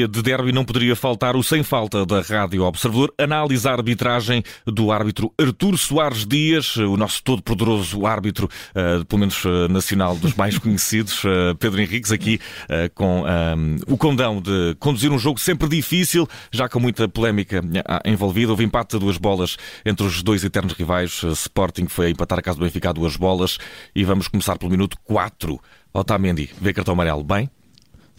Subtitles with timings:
[0.00, 3.12] dia de derby não poderia faltar o sem falta da Rádio Observador.
[3.18, 9.44] Análise a arbitragem do árbitro Artur Soares Dias, o nosso todo-poderoso árbitro, uh, pelo menos
[9.44, 12.38] uh, nacional, dos mais conhecidos, uh, Pedro Henriques, aqui
[12.94, 13.24] com
[13.86, 17.62] o condão de conduzir um jogo sempre difícil, já com muita polémica
[18.04, 18.52] envolvida.
[18.52, 21.22] Houve empate a duas bolas entre os dois eternos rivais.
[21.22, 23.58] Sporting foi a empatar a casa do Benfica a duas bolas
[23.94, 25.60] e vamos começar pelo minuto 4.
[25.92, 27.50] Otamendi, vê cartão amarelo, bem?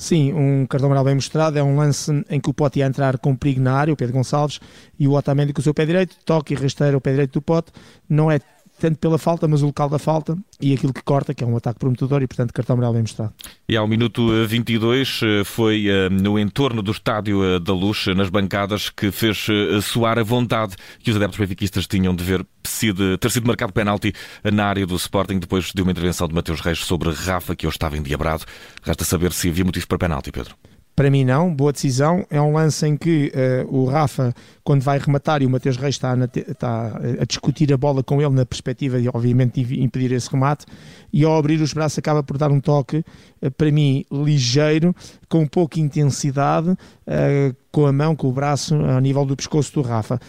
[0.01, 1.59] Sim, um cartão amarelo bem mostrado.
[1.59, 4.15] É um lance em que o Pote ia entrar com perigo na área, o Pedro
[4.15, 4.59] Gonçalves,
[4.99, 7.41] e o Otamendi com o seu pé direito, toque e rasteira o pé direito do
[7.41, 7.71] Pote.
[8.09, 8.39] Não é
[8.81, 11.55] tanto pela falta, mas o local da falta e aquilo que corta, que é um
[11.55, 13.31] ataque prometedor e, portanto, cartão amarelo bem mostrado.
[13.69, 18.29] E ao minuto 22 eh, foi eh, no entorno do Estádio eh, da Luz, nas
[18.29, 19.45] bancadas, que fez
[19.83, 22.45] soar a vontade que os adeptos benfiquistas tinham de ver
[23.19, 26.79] ter sido marcado penalti na área do Sporting depois de uma intervenção de Mateus Reis
[26.79, 28.45] sobre Rafa, que hoje estava endiabrado.
[28.81, 30.55] Resta saber se havia motivo para penalti, Pedro.
[31.01, 32.27] Para mim não, boa decisão.
[32.29, 34.31] É um lance em que uh, o Rafa,
[34.63, 36.15] quando vai rematar e o Mateus Reis está,
[36.47, 40.63] está, a discutir a bola com ele na perspectiva de obviamente impedir esse remate,
[41.11, 43.03] e ao abrir os braços acaba por dar um toque,
[43.41, 44.95] uh, para mim, ligeiro,
[45.31, 49.81] com pouca intensidade, uh, com a mão, com o braço, ao nível do pescoço do
[49.81, 50.19] Rafa.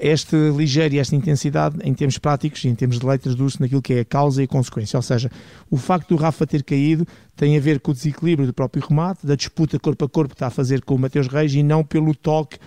[0.00, 3.80] Este ligeiro e esta intensidade, em termos práticos e em termos de letras, dura-se naquilo
[3.80, 4.96] que é a causa e a consequência.
[4.96, 5.30] Ou seja,
[5.70, 7.06] o facto do Rafa ter caído
[7.36, 10.34] tem a ver com o desequilíbrio do próprio remate, da disputa corpo a corpo que
[10.34, 12.58] está a fazer com o Mateus Reis e não pelo toque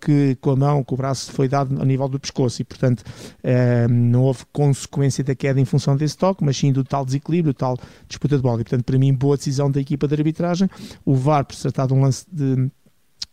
[0.00, 2.62] que com a mão, com o braço foi dado a nível do pescoço.
[2.62, 6.84] E portanto uh, não houve consequência da queda em função desse toque, mas sim do
[6.84, 7.78] tal desequilíbrio, do tal
[8.08, 8.60] disputa de bola.
[8.60, 10.68] E portanto para mim boa decisão da equipa de arbitragem,
[11.04, 12.70] o VAR por se tratar de um lance de,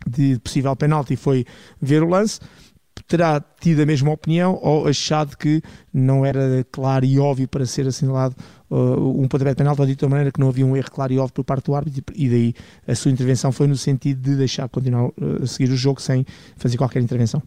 [0.07, 1.45] de possível penalti foi
[1.81, 2.39] ver o lance.
[3.07, 5.61] Terá tido a mesma opinião ou achado que
[5.91, 8.35] não era claro e óbvio para ser assinalado
[8.69, 11.33] uh, um pontapé de penalti, de maneira que não havia um erro claro e óbvio
[11.33, 12.53] por parte do árbitro, e daí
[12.87, 16.25] a sua intervenção foi no sentido de deixar continuar uh, a seguir o jogo sem
[16.57, 17.41] fazer qualquer intervenção.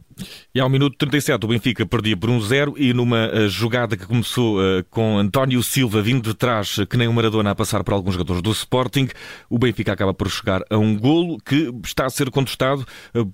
[0.54, 4.06] E ao minuto 37 o Benfica perdia por 1-0 um e numa uh, jogada que
[4.06, 7.94] começou uh, com António Silva vindo de trás, que nem o Maradona a passar por
[7.94, 9.08] alguns jogadores do Sporting,
[9.48, 12.86] o Benfica acaba por chegar a um golo que está a ser contestado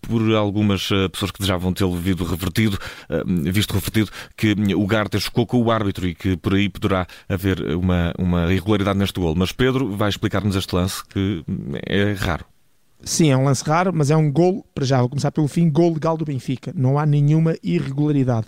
[0.03, 2.78] por algumas pessoas que desejavam tê-lo revertido,
[3.53, 7.59] visto revertido, que o Garta chocou com o árbitro e que por aí poderá haver
[7.78, 9.34] uma, uma irregularidade neste golo.
[9.37, 11.44] Mas Pedro vai explicar-nos este lance que
[11.87, 12.44] é raro.
[13.03, 15.71] Sim, é um lance raro, mas é um gol, para já, vou começar pelo fim,
[15.71, 16.72] gol legal do Benfica.
[16.75, 18.47] Não há nenhuma irregularidade.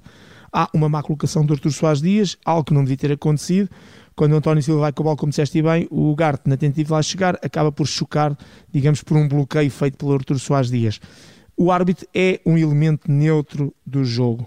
[0.53, 3.71] Há uma má colocação do Artur Soares Dias, algo que não devia ter acontecido.
[4.17, 6.89] Quando o António Silva vai com a bola, como disseste bem, o Garte, na tentativa
[6.89, 8.37] de lá chegar, acaba por chocar,
[8.71, 11.01] digamos, por um bloqueio feito pelo Artur Soares Dias.
[11.57, 14.47] O árbitro é um elemento neutro do jogo,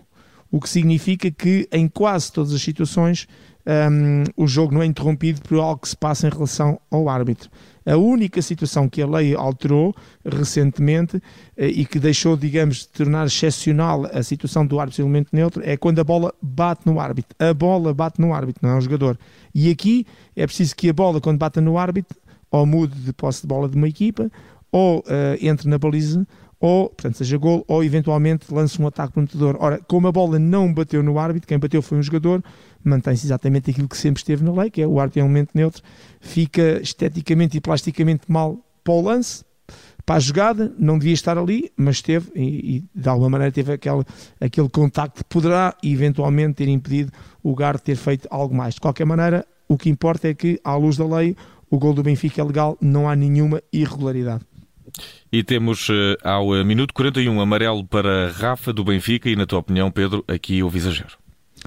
[0.51, 3.27] o que significa que em quase todas as situações
[3.65, 7.49] um, o jogo não é interrompido por algo que se passa em relação ao árbitro.
[7.85, 9.93] A única situação que a lei alterou
[10.23, 11.21] recentemente
[11.57, 15.75] eh, e que deixou, digamos, de tornar excepcional a situação do árbitro elemento neutro é
[15.75, 17.35] quando a bola bate no árbitro.
[17.37, 19.17] A bola bate no árbitro, não é o jogador.
[19.53, 22.17] E aqui é preciso que a bola, quando bata no árbitro,
[22.49, 24.31] ou mude de posse de bola de uma equipa,
[24.71, 26.25] ou uh, entre na baliza,
[26.59, 29.57] ou, portanto, seja gol, ou eventualmente lance um ataque prometedor.
[29.59, 32.41] Ora, como a bola não bateu no árbitro, quem bateu foi um jogador,
[32.83, 35.81] mantém-se exatamente aquilo que sempre esteve na lei, que é o árbitro um elemento neutro,
[36.19, 39.43] fica esteticamente e plasticamente mal para o lance,
[40.05, 43.73] para a jogada, não devia estar ali, mas esteve e, e de alguma maneira teve
[43.73, 44.03] aquele,
[44.39, 47.11] aquele contacto que poderá eventualmente ter impedido
[47.41, 48.75] o Gar de ter feito algo mais.
[48.75, 51.35] De qualquer maneira, o que importa é que, à luz da lei,
[51.69, 54.43] o gol do Benfica é legal, não há nenhuma irregularidade.
[55.31, 59.59] E temos uh, ao uh, minuto 41 amarelo para Rafa do Benfica e, na tua
[59.59, 61.22] opinião, Pedro, aqui houve exagero.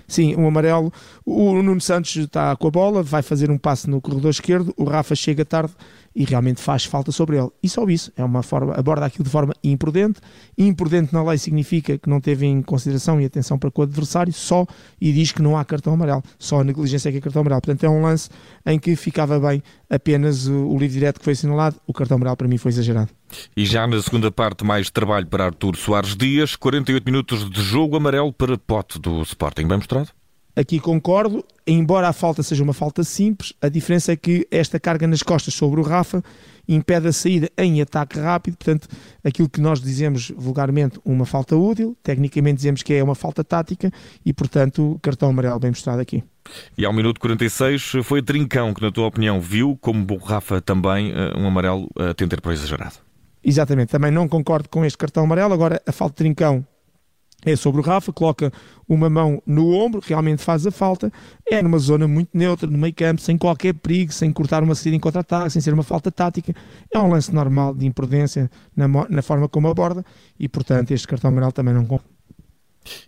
[0.06, 0.92] Sim, um amarelo.
[1.24, 4.84] O Nuno Santos está com a bola, vai fazer um passe no corredor esquerdo, o
[4.84, 5.72] Rafa chega tarde
[6.16, 7.50] e realmente faz falta sobre ele.
[7.62, 10.18] E só isso, é uma forma, aborda aquilo de forma imprudente.
[10.56, 14.32] Imprudente na lei significa que não teve em consideração e atenção para com o adversário,
[14.32, 14.66] só
[14.98, 16.22] e diz que não há cartão amarelo.
[16.38, 17.60] Só a negligência é que é cartão amarelo.
[17.60, 18.30] Portanto, é um lance
[18.64, 21.76] em que ficava bem apenas o, o livre direto que foi assinalado.
[21.86, 23.10] O cartão amarelo para mim foi exagerado.
[23.56, 26.56] E já na segunda parte, mais trabalho para Artur Soares Dias.
[26.56, 29.66] 48 minutos de jogo amarelo para Pote do Sporting.
[29.66, 30.10] Bem mostrado?
[30.54, 35.06] Aqui concordo, embora a falta seja uma falta simples, a diferença é que esta carga
[35.06, 36.22] nas costas sobre o Rafa
[36.66, 38.88] impede a saída em ataque rápido, portanto,
[39.22, 43.90] aquilo que nós dizemos vulgarmente uma falta útil, tecnicamente dizemos que é uma falta tática
[44.24, 46.24] e, portanto, cartão amarelo bem mostrado aqui.
[46.76, 51.12] E ao minuto 46 foi Trincão que, na tua opinião, viu, como o Rafa também,
[51.12, 52.94] eh, um amarelo a tentar para exagerado.
[53.44, 55.52] Exatamente, também não concordo com este cartão amarelo.
[55.52, 56.66] Agora, a falta de Trincão
[57.46, 58.52] é sobre o Rafa, coloca
[58.88, 61.12] uma mão no ombro, realmente faz a falta,
[61.48, 64.96] é numa zona muito neutra, no meio campo, sem qualquer perigo, sem cortar uma saída
[64.96, 66.54] em contra-ataque, sem ser uma falta tática,
[66.92, 70.04] é um lance normal de imprudência na, na forma como aborda
[70.38, 72.15] e, portanto, este cartão amarelo também não conta.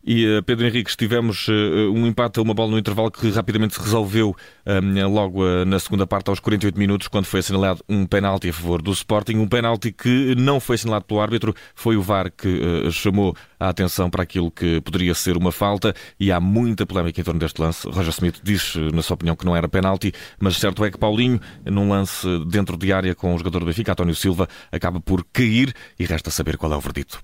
[0.04, 3.74] E uh, Pedro Henrique, tivemos uh, um empate a uma bola no intervalo que rapidamente
[3.74, 8.48] se resolveu uh, logo na segunda parte, aos 48 minutos, quando foi assinalado um penalti
[8.48, 9.36] a favor do Sporting.
[9.36, 14.10] Um penalti que não foi assinalado pelo árbitro, foi o VAR que chamou a atenção
[14.10, 15.94] para aquilo que poderia ser uma falta.
[16.18, 17.88] E há muita polémica em torno deste lance.
[17.88, 21.40] Roger Smith diz, na sua opinião, que não era penalti, mas certo é que Paulinho,
[21.64, 25.74] num lance dentro de área com o jogador do Benfica, António Silva, acaba por cair
[25.98, 27.20] e resta saber qual é o verdito.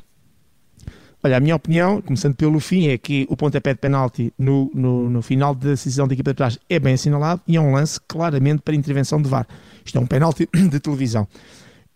[1.26, 5.08] Olha, a minha opinião, começando pelo fim, é que o pontapé de penalti no, no,
[5.08, 7.98] no final da decisão da equipa de trás é bem assinalado e é um lance
[8.06, 9.46] claramente para intervenção de VAR.
[9.82, 11.26] Isto é um penalti de televisão.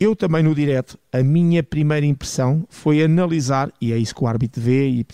[0.01, 4.27] Eu também no direto, a minha primeira impressão foi analisar, e é isso que o
[4.27, 5.05] árbitro vê, e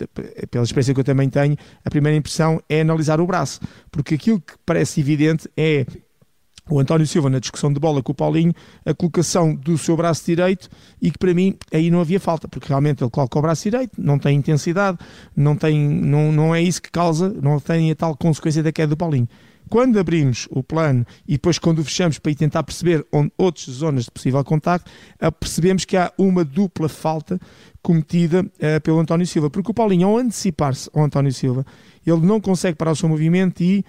[0.49, 4.41] pela experiência que eu também tenho, a primeira impressão é analisar o braço, porque aquilo
[4.41, 5.87] que parece evidente é
[6.71, 8.53] o António Silva na discussão de bola com o Paulinho,
[8.85, 10.69] a colocação do seu braço direito
[11.01, 13.93] e que para mim aí não havia falta, porque realmente ele coloca o braço direito,
[13.99, 14.99] não tem intensidade,
[15.37, 18.89] não, tem, não, não é isso que causa, não tem a tal consequência da queda
[18.89, 19.29] do Paulinho.
[19.69, 23.67] Quando abrimos o plano e depois quando o fechamos para ir tentar perceber onde, outras
[23.67, 24.91] zonas de possível contacto,
[25.41, 27.41] percebemos que há uma dupla falta
[27.83, 31.65] cometida uh, pelo António Silva, porque o Paulinho ao antecipar-se ao António Silva,
[32.07, 33.85] ele não consegue parar o seu movimento e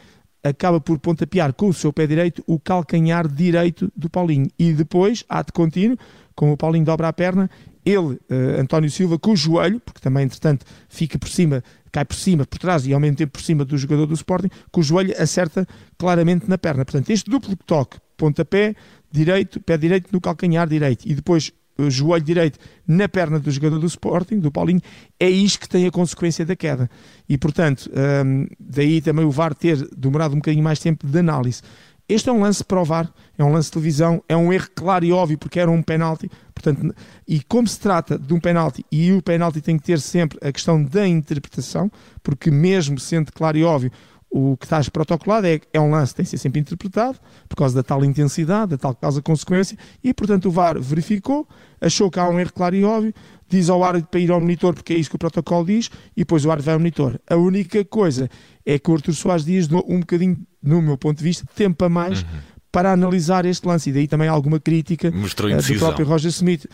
[0.45, 4.47] acaba por pontapear com o seu pé direito o calcanhar direito do Paulinho.
[4.59, 5.97] E depois, ato contínuo,
[6.35, 7.49] como o Paulinho dobra a perna,
[7.83, 12.15] ele, uh, António Silva, com o joelho, porque também, entretanto, fica por cima, cai por
[12.15, 14.83] cima, por trás e ao mesmo tempo por cima do jogador do Sporting, com o
[14.83, 16.85] joelho acerta claramente na perna.
[16.85, 18.75] Portanto, este duplo toque, pontapé
[19.11, 21.51] direito, pé direito no calcanhar direito e depois
[21.89, 24.81] joelho direito na perna do jogador do Sporting, do Paulinho,
[25.19, 26.89] é isto que tem a consequência da queda.
[27.27, 27.89] E, portanto,
[28.25, 31.61] um, daí também o VAR ter demorado um bocadinho mais tempo de análise.
[32.07, 34.67] Este é um lance para o VAR, é um lance de televisão, é um erro
[34.75, 36.29] claro e óbvio porque era um penalti.
[36.53, 36.95] Portanto,
[37.27, 40.51] e como se trata de um penalti, e o penalti tem que ter sempre a
[40.51, 41.91] questão da interpretação,
[42.21, 43.91] porque mesmo sendo claro e óbvio,
[44.37, 47.17] o que está protocolado é, é um lance que tem que ser sempre interpretado
[47.47, 51.47] por causa da tal intensidade, da tal causa-consequência, e portanto o VAR verificou,
[51.79, 53.13] achou que há um erro claro e óbvio,
[53.47, 56.19] diz ao árbitro para ir ao monitor, porque é isso que o protocolo diz, e
[56.19, 57.17] depois o árbitro vai ao monitor.
[57.29, 58.29] A única coisa
[58.65, 61.85] é que o Artur Soares Dias deu um bocadinho, no meu ponto de vista, tempo
[61.85, 62.27] a mais uhum.
[62.73, 66.65] para analisar este lance, e daí também alguma crítica uh, do próprio Roger Smith.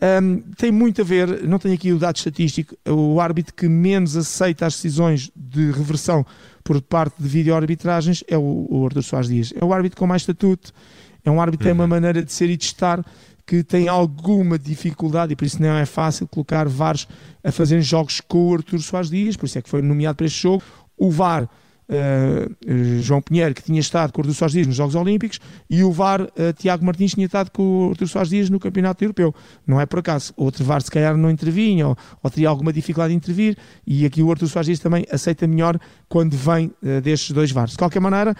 [0.00, 4.16] Um, tem muito a ver, não tenho aqui o dado estatístico, o árbitro que menos
[4.16, 6.24] aceita as decisões de reversão
[6.62, 9.52] por parte de vídeo-arbitragens é o, o Arthur Soares Dias.
[9.60, 10.72] É o árbitro com mais estatuto,
[11.24, 11.74] é um árbitro que uhum.
[11.74, 11.90] tem uma uhum.
[11.90, 13.04] maneira de ser e de estar
[13.44, 17.08] que tem alguma dificuldade e por isso não é fácil colocar VARs
[17.42, 20.26] a fazer jogos com o Arthur Soares Dias, por isso é que foi nomeado para
[20.26, 20.62] este jogo.
[20.96, 21.48] O VAR
[21.88, 25.82] uh, João Pinheiro, que tinha estado com o Artur Soares Dias nos Jogos Olímpicos, e
[25.82, 29.34] o VAR uh, Tiago Martins tinha estado com o Artur Soares Dias no Campeonato Europeu.
[29.66, 30.32] Não é por acaso.
[30.36, 33.56] Outro VAR se calhar não intervinha ou, ou teria alguma dificuldade em intervir,
[33.86, 37.72] e aqui o Artur Soares Dias também aceita melhor quando vem uh, destes dois VARs.
[37.72, 38.34] De qualquer maneira,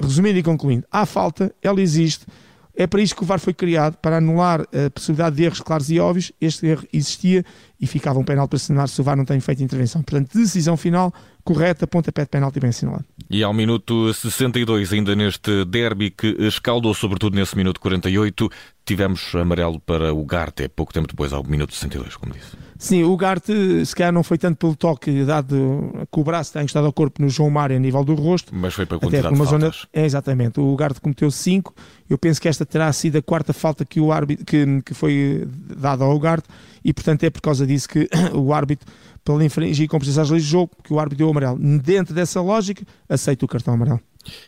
[0.00, 2.26] resumindo e concluindo, há falta, ela existe,
[2.74, 5.90] é para isso que o VAR foi criado, para anular a possibilidade de erros claros
[5.90, 6.32] e óbvios.
[6.40, 7.44] Este erro existia
[7.80, 10.02] e ficava um penal para assinar se o VAR não tem feito intervenção.
[10.02, 11.12] Portanto, decisão final
[11.42, 13.04] correta, pontapé de penalti bem assinalado.
[13.28, 18.50] E ao minuto 62, ainda neste derby que escaldou, sobretudo nesse minuto 48,
[18.84, 22.70] tivemos amarelo para o Garte, pouco tempo depois, ao minuto 62, como disse.
[22.76, 26.60] Sim, o Garte, se calhar não foi tanto pelo toque dado com o braço está
[26.62, 28.54] encostado ao corpo no João Mário a nível do rosto.
[28.54, 29.70] Mas foi para a quantidade de zona...
[29.92, 30.60] É, exatamente.
[30.60, 31.74] O Garte cometeu 5.
[32.08, 35.46] Eu penso que esta terá sido a quarta falta que, o árbitro, que, que foi
[35.76, 36.48] dada ao Garte
[36.84, 38.86] e, portanto, é por causa disso que o árbitro
[39.24, 41.58] pela infringir compensações de leis de jogo, que o árbitro deu o amarelo.
[41.78, 44.00] Dentro dessa lógica, aceita o cartão amarelo.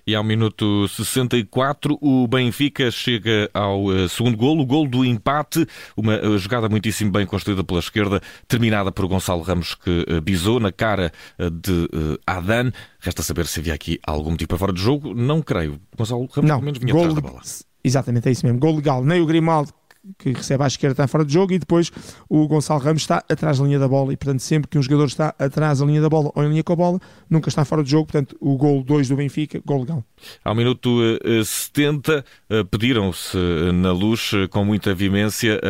[0.07, 5.67] E ao minuto 64, o Benfica chega ao uh, segundo golo, o golo do empate,
[5.97, 10.61] uma uh, jogada muitíssimo bem construída pela esquerda, terminada por Gonçalo Ramos, que uh, bisou
[10.61, 11.89] na cara de
[12.27, 12.71] Adan.
[13.01, 15.15] Resta saber se havia aqui algum tipo de fora de jogo.
[15.15, 15.81] Não creio.
[15.97, 17.43] Gonçalo Ramos, Não, pelo menos, vinha gol, atrás da bola.
[17.85, 18.61] Exatamente, é isso mesmo.
[18.61, 19.05] Gol legal.
[19.05, 19.73] Nem o Grimaldo
[20.19, 21.93] que recebe à esquerda está fora de jogo e depois
[22.29, 25.07] o Gonçalo Ramos está atrás da linha da bola e portanto sempre que um jogador
[25.07, 27.85] está atrás da linha da bola ou em linha com a bola nunca está fora
[27.85, 30.05] de jogo, portanto o gol 2 do Benfica, gol legal.
[30.45, 30.99] Ao minuto
[31.45, 35.61] 70 eh, eh, pediram-se eh, na luz com muita vimência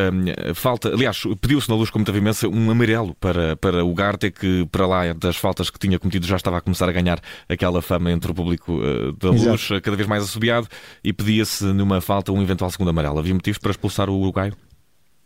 [0.54, 4.66] falta, aliás pediu-se na luz com muita vimência um amarelo para, para o Garte que
[4.70, 8.10] para lá das faltas que tinha cometido já estava a começar a ganhar aquela fama
[8.10, 8.80] entre o público
[9.18, 9.80] da luz Exato.
[9.82, 10.68] cada vez mais assobiado
[11.04, 13.18] e pedia-se numa falta um eventual segundo amarelo.
[13.18, 14.54] Havia motivos para expulsar o uruguaio?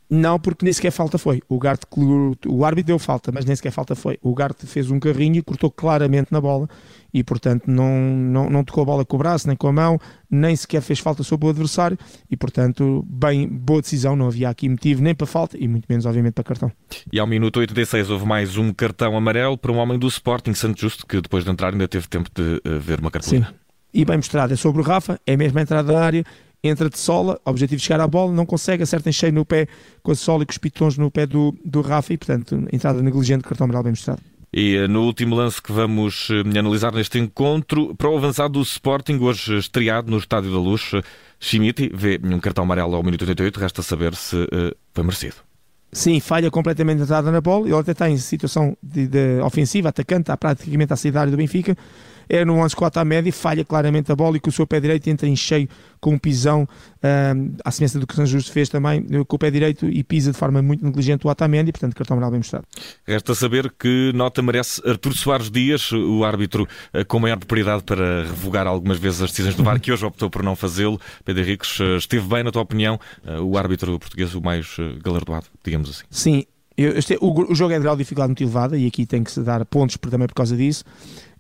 [0.08, 1.42] Não, porque nem sequer falta foi.
[1.48, 1.84] O Garte,
[2.46, 4.18] o árbitro deu falta, mas nem sequer falta foi.
[4.22, 6.68] O Garte fez um carrinho e cortou claramente na bola
[7.12, 9.98] e, portanto, não, não, não tocou a bola com o braço, nem com a mão,
[10.30, 11.98] nem sequer fez falta sobre o adversário
[12.30, 14.14] e, portanto, bem, boa decisão.
[14.14, 16.70] Não havia aqui motivo nem para falta e muito menos, obviamente, para cartão.
[17.12, 20.80] E ao minuto 86 houve mais um cartão amarelo para um homem do Sporting, Santo
[20.80, 23.48] Justo, que depois de entrar ainda teve tempo de uh, ver uma cartolina.
[23.48, 23.54] Sim.
[23.92, 26.22] E bem mostrado, é sobre o Rafa, é mesmo a entrada da área,
[26.62, 29.66] entra de sola, objetivo de chegar à bola, não consegue, acerta em cheio no pé
[30.02, 33.02] com a sola e com os pitons no pé do, do Rafa e, portanto, entrada
[33.02, 34.20] negligente, cartão amarelo bem mostrado.
[34.52, 38.62] E eh, no último lance que vamos eh, analisar neste encontro, para o avançado do
[38.62, 40.92] Sporting, hoje estreado no Estádio da Luz,
[41.38, 45.36] Schmidt vê um cartão amarelo ao minuto 88, resta saber se uh, foi merecido.
[45.92, 49.88] Sim, falha completamente a entrada na bola, ele até está em situação de, de ofensiva,
[49.88, 51.76] atacante, está praticamente à saída do Benfica,
[52.28, 54.80] é no lance cota à média, falha claramente a bola e com o seu pé
[54.80, 55.68] direito entra em cheio
[56.00, 56.68] com um pisão,
[57.02, 60.04] um, à semelhança do que o São Justo fez também, com o pé direito e
[60.04, 62.66] pisa de forma muito negligente o Otamendi, portanto cartão amarelo bem mostrado.
[63.06, 68.22] Resta saber que nota merece Artur Soares Dias, o árbitro eh, com maior propriedade para
[68.24, 71.00] revogar algumas vezes as decisões do VAR, que hoje optou por não fazê-lo.
[71.24, 75.46] Pedro Henriques, eh, esteve bem na tua opinião, eh, o árbitro português o mais galardoado,
[75.64, 76.04] digamos assim.
[76.10, 76.44] Sim,
[76.76, 79.24] eu, este, o, o, jogo é de grau de dificuldade muito elevada e aqui tem
[79.24, 80.84] que se dar pontos por, também por causa disso.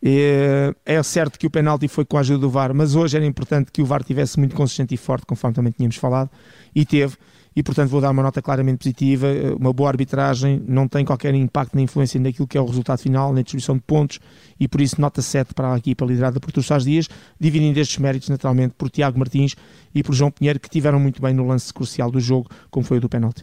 [0.02, 3.26] É, é certo que o penalti foi com a ajuda do VAR, mas hoje era
[3.26, 6.30] importante que o VAR tivesse muito consistente e forte, conforme também tínhamos falado,
[6.74, 7.16] e teve.
[7.54, 9.26] E portanto vou dar uma nota claramente positiva.
[9.58, 13.32] Uma boa arbitragem não tem qualquer impacto nem influência naquilo que é o resultado final,
[13.32, 14.20] na distribuição de pontos,
[14.60, 17.08] e por isso nota 7 para a equipa liderada por Tussás Dias,
[17.40, 19.56] dividindo estes méritos naturalmente por Tiago Martins
[19.94, 22.98] e por João Pinheiro, que tiveram muito bem no lance crucial do jogo, como foi
[22.98, 23.42] o do penalti.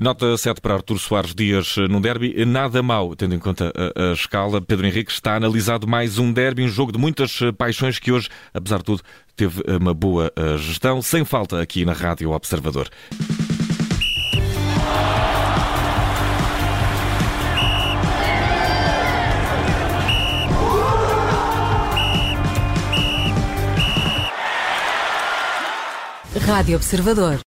[0.00, 4.10] Nota 7 para Artur Soares Dias eh, num derby, nada mau, tendo em conta a,
[4.10, 4.58] a, escala.
[4.58, 8.30] Pedro Henrique está analisado mais um derby, um jogo de muitas eh, paixões que hoje,
[8.54, 9.02] apesar de tudo,
[9.36, 12.88] teve eh, uma boa gestão, sem falta aqui na Rádio Observador.
[26.46, 27.40] Rádio Observador.